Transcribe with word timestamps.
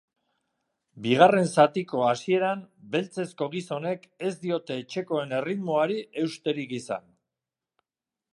Bigarren 1.05 1.49
zatiko 1.63 2.01
hasieran 2.05 2.63
beltzezko 2.95 3.49
gizonek 3.57 4.09
ez 4.31 4.33
diote 4.47 4.79
etxekoen 4.85 5.37
erritmoari 5.43 6.01
eusterik 6.25 6.77
izan. 6.83 7.09